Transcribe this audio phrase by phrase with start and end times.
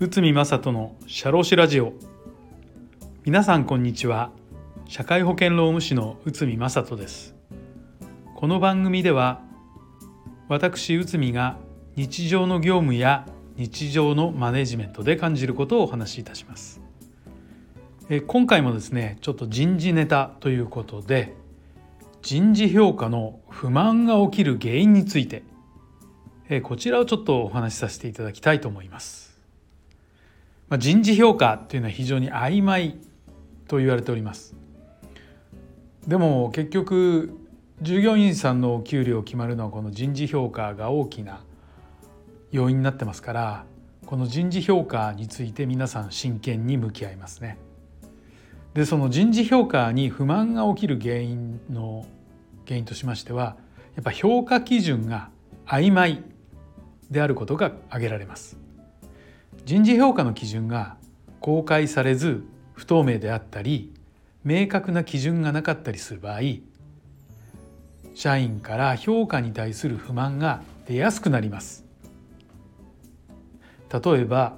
[0.00, 1.92] 内海正人の社労士ラジオ。
[3.24, 4.32] 皆さんこんにちは。
[4.88, 7.36] 社会保険労務士の内海正人です。
[8.34, 9.40] この番組では
[10.48, 11.58] 私内海が
[11.94, 16.80] 日常の業務や日常のマネジメントで感じることをお話しいたします。
[18.08, 21.36] え今回もですねちょっと人事ネタということで
[22.22, 25.42] 人事評価の不満が起きる原因について。
[26.54, 29.40] えこちらをちょっとお話しさせていただきたいと思います、
[30.68, 32.98] まあ、人事評価というのは非常に曖昧
[33.68, 34.54] と言われております。
[36.06, 37.38] でも結局
[37.80, 41.40] 従業員さんのお給料を決まるのはこの人事評価が大きな
[42.50, 43.64] 要因になってますから
[44.04, 47.56] この人事評価について皆さん真剣に向き合いますね。
[48.74, 52.06] でその人事評価に不満が起きる原因の
[52.66, 53.56] 原因としましては
[53.96, 55.28] やっぱ評価基準が
[55.66, 56.22] 曖昧
[57.10, 58.56] であることが挙げられます。
[59.64, 60.96] 人事評価の基準が
[61.40, 63.92] 公開されず不透明であったり
[64.44, 66.40] 明確な基準がなかったりする場合
[68.14, 71.84] 社員から評価に対する不満が出やすくなります。
[73.92, 74.56] 例えば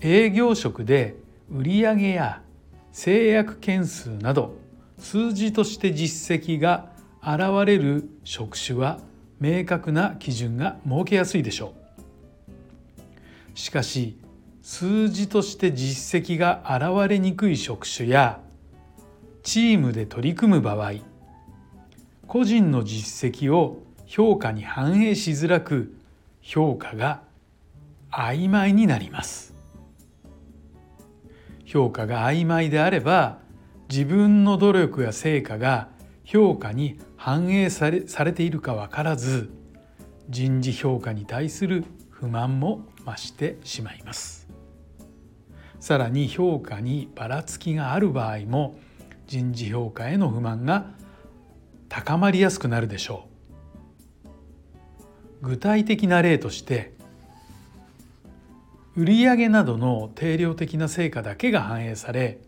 [0.00, 1.16] 営業職で
[1.50, 2.42] 売上や
[2.96, 4.56] 制約件数など
[4.98, 9.00] 数字として実績が現れる職種は
[9.38, 11.74] 明確な基準が設けやすいでしょ
[13.54, 14.18] うしかし
[14.62, 18.40] 数字として実績が現れにくい職種や
[19.42, 20.92] チームで取り組む場合
[22.26, 25.94] 個人の実績を評価に反映しづらく
[26.40, 27.20] 評価が
[28.10, 29.55] 曖昧になります。
[31.66, 33.40] 評価が曖昧であれば
[33.90, 35.88] 自分の努力や成果が
[36.24, 39.50] 評価に反映されされているか分からず
[40.28, 44.48] 人事評価に対する不満も増してしまいます。
[45.78, 48.76] さらに評価にばらつきがある場合も
[49.26, 50.94] 人事評価への不満が
[51.88, 53.28] 高まりやすくなるでしょ
[55.42, 55.48] う。
[55.48, 56.95] 具体的な例として
[58.96, 62.40] 売上などの定量的な成果だけが反映され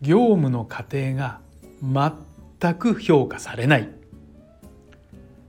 [0.00, 1.40] 業務の過程が
[1.82, 3.88] 全く評価されない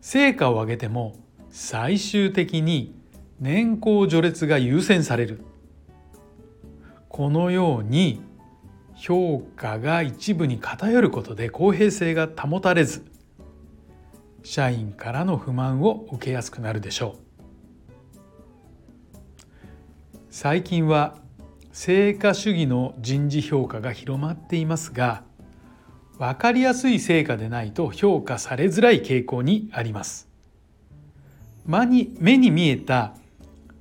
[0.02, 1.16] 成果を上げても
[1.52, 2.96] 最終的に
[3.40, 5.44] 年功序列が優先される
[7.08, 8.22] このように
[8.96, 13.06] 評価が一部に偏ることで公平性が保たれず
[14.44, 17.29] 社員からの不満を受けやすくなるでしょう。
[20.42, 21.18] 最近は
[21.74, 25.24] 成果主義の人事評価が広まっていますが
[26.18, 30.30] 分かりやすい成果でないと評価されづらい傾向にあります。
[31.66, 33.16] 目に目に見えた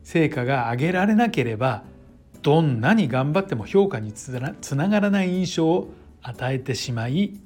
[0.02, 1.84] 成果が上げられなければ
[2.42, 7.38] どんなに頑張っても評価につながらない印象を与えてしまい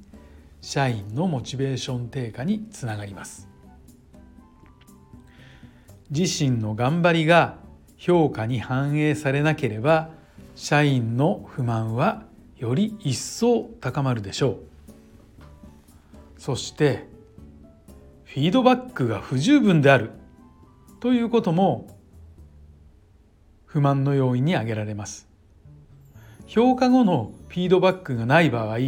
[0.63, 3.47] 社員のモチベーション低下につながります。
[6.09, 7.61] 自身の頑張りが
[8.05, 10.11] 評価に反映されなければ
[10.57, 12.25] 社員の不満は
[12.57, 14.57] より一層高まるでしょう。
[16.37, 17.07] そして
[18.25, 20.11] フィードバックが不十分である。
[20.99, 21.97] ということも
[23.67, 25.29] 不満の要因に挙げられます。
[26.49, 28.79] 評価後のフィードバックがない場合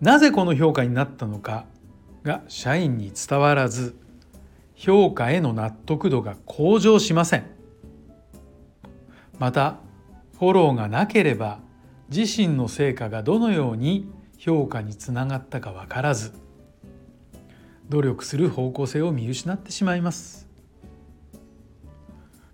[0.00, 1.64] なぜこの評価になったのか
[2.22, 3.96] が社員に伝わらず
[4.76, 7.55] 評価への納得度が向上しません。
[9.38, 9.78] また
[10.38, 11.60] フォローがなければ
[12.08, 14.08] 自身の成果がどのように
[14.38, 16.32] 評価につながったか分からず
[17.88, 20.46] 努力する方向性を見失ってしまいます。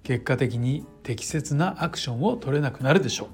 [0.03, 3.29] 結果的に適切なアクションを取れなくなるでしょ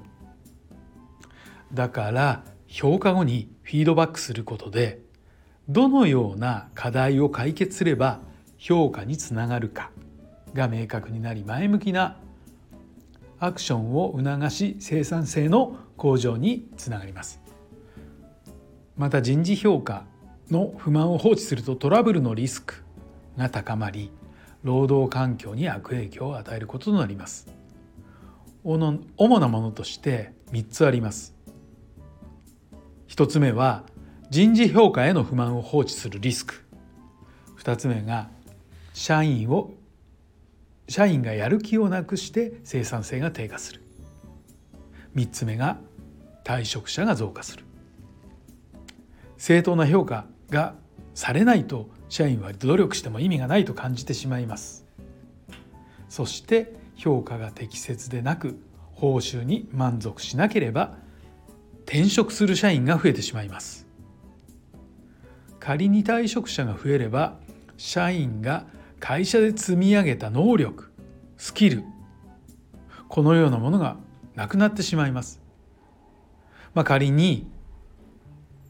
[1.72, 1.74] う。
[1.74, 5.00] だから評価後にフィードバックすることで
[5.68, 8.20] どのような課題を解決すれば
[8.58, 9.90] 評価につながるか
[10.54, 12.18] が明確になり前向きな
[13.40, 17.40] アクションを促し生産性の向上につながります。
[18.96, 20.04] また人事評価
[20.50, 22.82] の不満を放置するとトラブルのリスク
[23.36, 24.10] が高まり
[24.64, 27.46] 労働環境に悪影響を与えることとなります。
[28.64, 31.36] 主なものとして3つあります。
[33.08, 33.84] 1つ目は
[34.30, 36.64] 人事評価への不満を放置するリスク。
[37.58, 38.30] 2つ目が
[38.92, 39.72] 社員を
[40.88, 43.82] 社員がやる気をなくして生産性が低下する。
[45.14, 45.78] 3つ目が
[46.44, 47.64] 退職者が増加する。
[49.36, 50.74] 正当な評価が
[51.14, 54.86] されないと社員は努力しても意味がないと感じてしまいます。
[56.08, 58.58] そして評価が適切でなく
[58.92, 60.96] 報酬に満足しなければ
[61.84, 63.86] 転職する社員が増えてしまいます。
[65.60, 67.38] 仮に退職者が増えれば
[67.76, 68.66] 社員が
[69.00, 70.90] 会社で積み上げた能力
[71.36, 71.84] スキル
[73.08, 73.96] このようなものが
[74.34, 75.40] なくなってしまいます。
[76.74, 77.50] まあ、仮に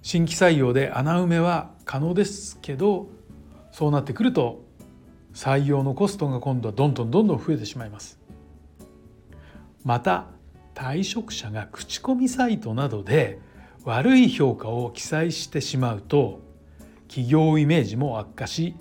[0.02, 3.08] 新規採用で穴埋めは可能ですけど
[3.72, 4.64] そうなってくると
[5.34, 8.18] 採用のコストが今度はどんどんどんどん増えてしまいます。
[9.84, 10.26] また
[10.74, 13.40] 退職者が口コミサイトなどで
[13.84, 16.40] 悪い評価を記載してしまうと
[17.08, 18.76] 企業イメージも悪化し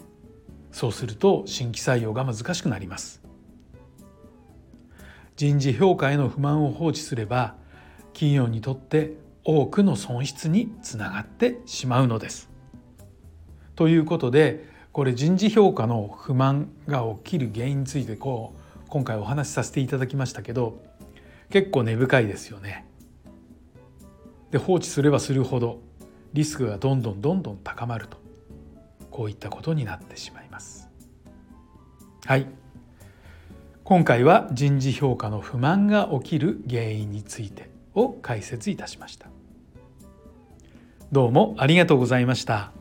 [0.71, 3.21] そうすると新規採用が難しくなります
[5.37, 7.55] 人事評価への不満を放置すれば
[8.13, 12.49] 企業にとって多くの損失につながってしまうのです。
[13.75, 20.83] ということでこれ人事評価の不満が起きる原因についてこう今回お話しさせていただきましたけど
[21.51, 22.87] 結構根深いですよね。
[24.49, 25.79] で放置すればするほど
[26.33, 28.17] リスクがどんどんどんどん高まると
[29.11, 30.46] こういったことになってしまいます。
[32.27, 32.45] はい
[33.85, 39.29] 今回は人事評価の不満が起きる原因についてを解説いたしました。
[41.09, 42.73] どうもありがとうございました。